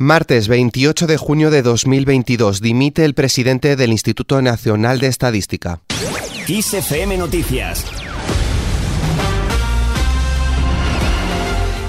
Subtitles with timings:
[0.00, 5.80] Martes 28 de junio de 2022 dimite el presidente del Instituto Nacional de Estadística.
[7.18, 7.97] Noticias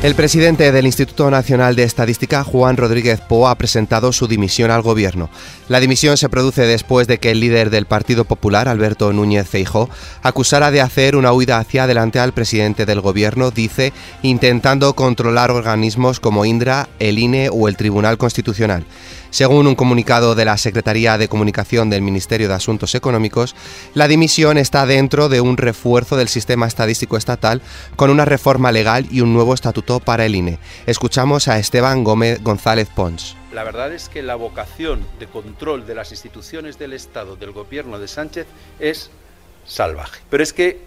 [0.00, 4.80] El presidente del Instituto Nacional de Estadística, Juan Rodríguez Po, ha presentado su dimisión al
[4.80, 5.28] gobierno.
[5.68, 9.90] La dimisión se produce después de que el líder del Partido Popular, Alberto Núñez Feijó,
[10.22, 13.92] acusara de hacer una huida hacia adelante al presidente del gobierno, dice,
[14.22, 18.84] intentando controlar organismos como Indra, el INE o el Tribunal Constitucional.
[19.30, 23.54] Según un comunicado de la Secretaría de Comunicación del Ministerio de Asuntos Económicos,
[23.92, 27.60] la dimisión está dentro de un refuerzo del sistema estadístico estatal
[27.96, 30.58] con una reforma legal y un nuevo estatuto para el INE.
[30.86, 33.34] Escuchamos a Esteban Gómez González Pons.
[33.52, 37.98] La verdad es que la vocación de control de las instituciones del Estado del gobierno
[37.98, 38.46] de Sánchez
[38.78, 39.10] es
[39.66, 40.20] salvaje.
[40.28, 40.80] Pero es que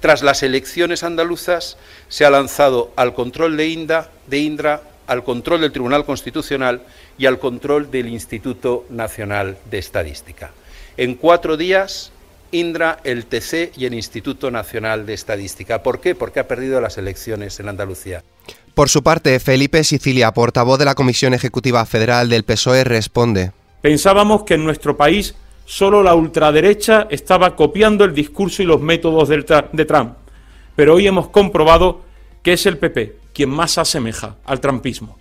[0.00, 1.76] tras las elecciones andaluzas
[2.08, 6.82] se ha lanzado al control de, Inda, de Indra al control del Tribunal Constitucional
[7.18, 10.52] y al control del Instituto Nacional de Estadística.
[10.96, 12.12] En cuatro días,
[12.54, 15.82] Indra, el TC y el Instituto Nacional de Estadística.
[15.82, 16.14] ¿Por qué?
[16.14, 18.22] Porque ha perdido las elecciones en Andalucía.
[18.74, 23.52] Por su parte, Felipe Sicilia, portavoz de la Comisión Ejecutiva Federal del PSOE, responde.
[23.82, 29.28] Pensábamos que en nuestro país solo la ultraderecha estaba copiando el discurso y los métodos
[29.28, 30.14] de Trump,
[30.76, 32.02] pero hoy hemos comprobado
[32.42, 35.18] que es el PP quien más se asemeja al trampismo.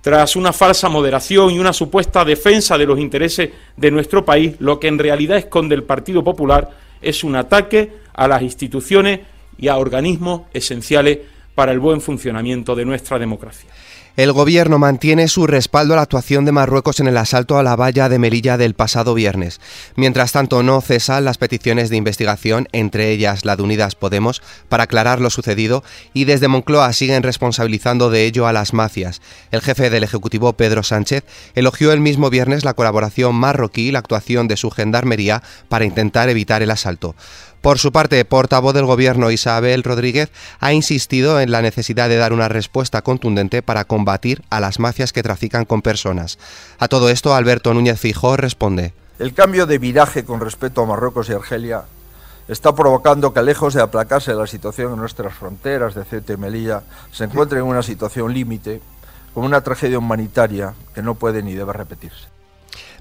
[0.00, 4.78] Tras una falsa moderación y una supuesta defensa de los intereses de nuestro país, lo
[4.78, 6.70] que en realidad esconde el Partido Popular
[7.02, 9.20] es un ataque a las instituciones
[9.58, 11.18] y a organismos esenciales
[11.54, 13.68] para el buen funcionamiento de nuestra democracia.
[14.18, 17.76] El gobierno mantiene su respaldo a la actuación de Marruecos en el asalto a la
[17.76, 19.60] valla de Melilla del pasado viernes.
[19.94, 24.82] Mientras tanto, no cesan las peticiones de investigación, entre ellas la de Unidas Podemos, para
[24.82, 29.22] aclarar lo sucedido y desde Moncloa siguen responsabilizando de ello a las mafias.
[29.52, 31.22] El jefe del Ejecutivo, Pedro Sánchez,
[31.54, 36.28] elogió el mismo viernes la colaboración marroquí y la actuación de su gendarmería para intentar
[36.28, 37.14] evitar el asalto.
[37.60, 40.30] Por su parte, portavoz del Gobierno Isabel Rodríguez
[40.60, 45.12] ha insistido en la necesidad de dar una respuesta contundente para combatir a las mafias
[45.12, 46.38] que trafican con personas.
[46.78, 48.92] A todo esto, Alberto Núñez Fijó responde.
[49.18, 51.82] El cambio de viraje con respecto a Marruecos y Argelia
[52.46, 56.82] está provocando que, lejos de aplacarse la situación en nuestras fronteras de Ceuta y Melilla,
[57.10, 58.80] se encuentre en una situación límite,
[59.34, 62.37] con una tragedia humanitaria que no puede ni debe repetirse.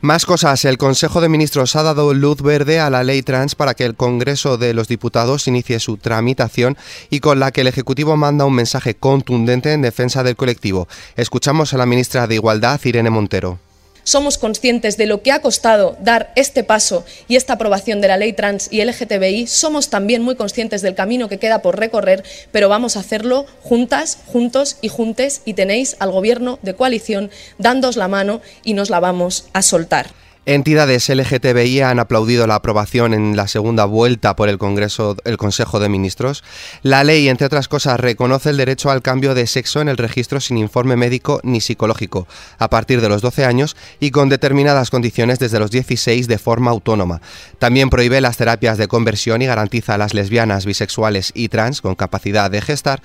[0.00, 0.64] Más cosas.
[0.64, 3.94] El Consejo de Ministros ha dado luz verde a la ley trans para que el
[3.94, 6.76] Congreso de los Diputados inicie su tramitación
[7.10, 10.88] y con la que el Ejecutivo manda un mensaje contundente en defensa del colectivo.
[11.16, 13.63] Escuchamos a la ministra de Igualdad, Irene Montero
[14.04, 18.16] somos conscientes de lo que ha costado dar este paso y esta aprobación de la
[18.16, 22.22] ley trans y LGTBI, somos también muy conscientes del camino que queda por recorrer,
[22.52, 27.96] pero vamos a hacerlo juntas, juntos y juntes y tenéis al Gobierno de coalición dándos
[27.96, 30.23] la mano y nos la vamos a soltar.
[30.46, 35.80] Entidades LGTBI han aplaudido la aprobación en la segunda vuelta por el Congreso, el Consejo
[35.80, 36.44] de Ministros.
[36.82, 40.40] La ley, entre otras cosas, reconoce el derecho al cambio de sexo en el registro
[40.40, 42.28] sin informe médico ni psicológico,
[42.58, 46.72] a partir de los 12 años y con determinadas condiciones desde los 16 de forma
[46.72, 47.22] autónoma.
[47.58, 51.94] También prohíbe las terapias de conversión y garantiza a las lesbianas, bisexuales y trans con
[51.94, 53.00] capacidad de gestar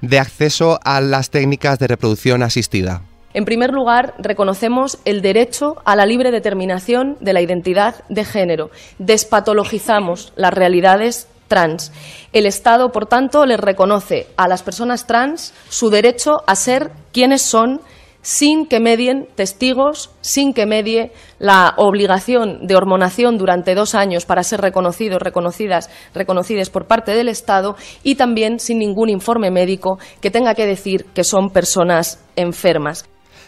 [0.00, 3.02] de acceso a las técnicas de reproducción asistida.
[3.34, 8.70] En primer lugar, reconocemos el derecho a la libre determinación de la identidad de género.
[8.98, 11.92] Despatologizamos las realidades trans.
[12.32, 17.42] El Estado, por tanto, les reconoce a las personas trans su derecho a ser quienes
[17.42, 17.80] son
[18.22, 24.44] sin que medien testigos, sin que medie la obligación de hormonación durante dos años para
[24.44, 30.30] ser reconocidos, reconocidas, reconocidas por parte del Estado y también sin ningún informe médico que
[30.30, 33.04] tenga que decir que son personas enfermas.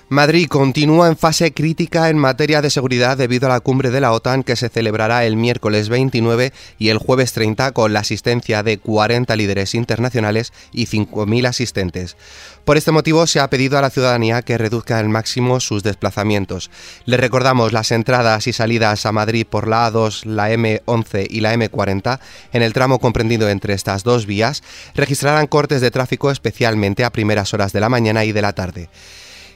[0.09, 4.12] Madrid continúa en fase crítica en materia de seguridad debido a la cumbre de la
[4.12, 8.78] OTAN que se celebrará el miércoles 29 y el jueves 30 con la asistencia de
[8.78, 12.17] 40 líderes internacionales y 5.000 asistentes.
[12.65, 16.70] Por este motivo se ha pedido a la ciudadanía que reduzca al máximo sus desplazamientos.
[17.05, 21.53] Le recordamos las entradas y salidas a Madrid por la A2, la M11 y la
[21.53, 22.20] M40
[22.53, 24.62] en el tramo comprendido entre estas dos vías
[24.94, 28.88] registrarán cortes de tráfico especialmente a primeras horas de la mañana y de la tarde.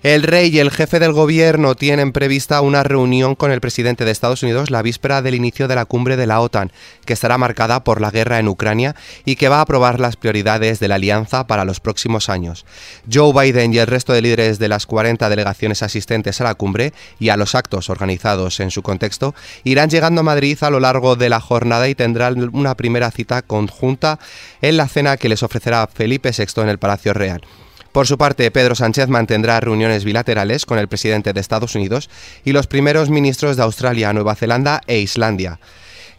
[0.02, 4.10] El rey y el jefe del gobierno tienen prevista una reunión con el presidente de
[4.10, 6.72] Estados Unidos la víspera del inicio de la cumbre de la OTAN,
[7.04, 10.80] que estará marcada por la guerra en Ucrania y que va a aprobar las prioridades
[10.80, 12.64] de la alianza para los próximos años.
[13.12, 16.94] Joe Biden y el resto de líderes de las 40 delegaciones asistentes a la cumbre
[17.18, 21.14] y a los actos organizados en su contexto irán llegando a Madrid a lo largo
[21.14, 24.18] de la jornada y tendrán una primera cita conjunta
[24.62, 27.42] en la cena que les ofrecerá Felipe VI en el Palacio Real.
[27.92, 32.08] Por su parte, Pedro Sánchez mantendrá reuniones bilaterales con el presidente de Estados Unidos
[32.44, 35.58] y los primeros ministros de Australia, Nueva Zelanda e Islandia.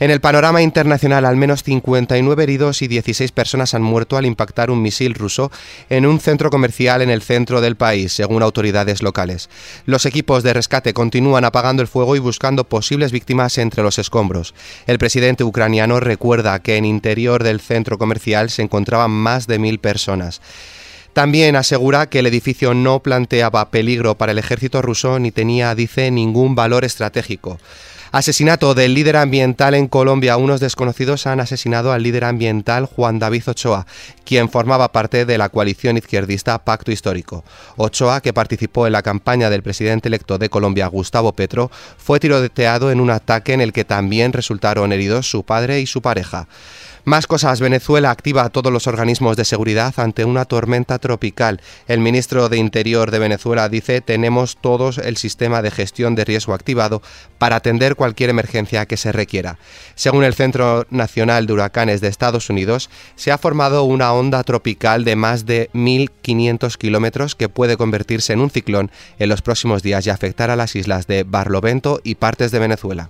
[0.01, 4.71] En el panorama internacional, al menos 59 heridos y 16 personas han muerto al impactar
[4.71, 5.51] un misil ruso
[5.91, 9.47] en un centro comercial en el centro del país, según autoridades locales.
[9.85, 14.55] Los equipos de rescate continúan apagando el fuego y buscando posibles víctimas entre los escombros.
[14.87, 19.77] El presidente ucraniano recuerda que en interior del centro comercial se encontraban más de mil
[19.77, 20.41] personas.
[21.13, 26.09] También asegura que el edificio no planteaba peligro para el ejército ruso ni tenía, dice,
[26.09, 27.59] ningún valor estratégico.
[28.13, 30.35] Asesinato del líder ambiental en Colombia.
[30.35, 33.87] Unos desconocidos han asesinado al líder ambiental Juan David Ochoa,
[34.25, 37.45] quien formaba parte de la coalición izquierdista Pacto Histórico.
[37.77, 42.91] Ochoa, que participó en la campaña del presidente electo de Colombia, Gustavo Petro, fue tiroteado
[42.91, 46.49] en un ataque en el que también resultaron heridos su padre y su pareja.
[47.03, 47.59] Más cosas.
[47.59, 51.59] Venezuela activa a todos los organismos de seguridad ante una tormenta tropical.
[51.87, 56.53] El ministro de Interior de Venezuela dice tenemos todos el sistema de gestión de riesgo
[56.53, 57.01] activado
[57.39, 59.57] para atender cualquier emergencia que se requiera.
[59.95, 65.03] Según el Centro Nacional de Huracanes de Estados Unidos, se ha formado una onda tropical
[65.03, 70.05] de más de 1.500 kilómetros que puede convertirse en un ciclón en los próximos días
[70.05, 73.09] y afectar a las islas de Barlovento y partes de Venezuela.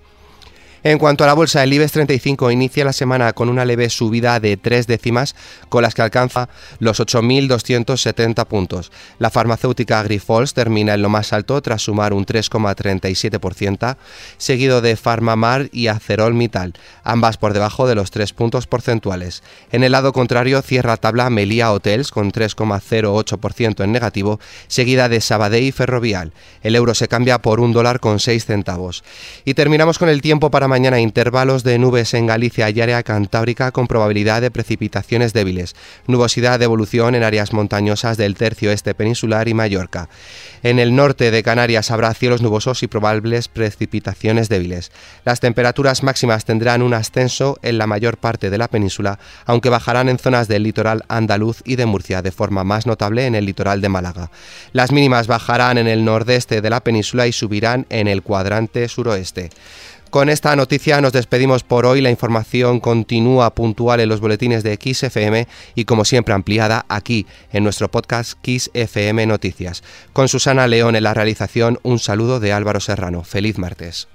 [0.84, 4.40] En cuanto a la bolsa, el IBEX 35 inicia la semana con una leve subida
[4.40, 5.36] de tres décimas,
[5.70, 6.50] con las que alcanza
[6.80, 8.92] los 8.270 puntos.
[9.20, 13.96] La farmacéutica Grifols termina en lo más alto tras sumar un 3,37%,
[14.40, 16.74] seguido de Farmamar y Acerol Mittal,
[17.04, 19.44] ambas por debajo de los tres puntos porcentuales.
[19.72, 25.66] En el lado contrario, cierra tabla Melia Hotels con 3,08% en negativo, seguida de Sabadell
[25.66, 26.34] y Ferrovial.
[26.64, 29.04] El euro se cambia por un dólar con 6 centavos.
[29.46, 33.74] Y terminamos con el tiempo para mañana intervalos de nubes en Galicia y área cantábrica
[33.74, 35.76] con probabilidad de precipitaciones débiles.
[36.08, 40.08] Nubosidad de evolución en áreas montañosas del tercio este peninsular y Mallorca.
[40.64, 44.94] En el norte de Canarias habrá cielos nubosos y probables precipitaciones débiles.
[45.26, 50.08] Las temperaturas máximas tendrán un ascenso en la mayor parte de la península, aunque bajarán
[50.08, 53.82] en zonas del litoral andaluz y de Murcia, de forma más notable en el litoral
[53.82, 54.32] de Málaga.
[54.72, 59.50] Las mínimas bajarán en el nordeste de la península y subirán en el cuadrante suroeste.
[60.12, 62.02] Con esta noticia nos despedimos por hoy.
[62.02, 67.64] La información continúa puntual en los boletines de XFM y como siempre ampliada aquí en
[67.64, 69.84] nuestro podcast XFM Noticias.
[70.12, 73.24] Con Susana León en la realización, un saludo de Álvaro Serrano.
[73.24, 74.10] Feliz martes.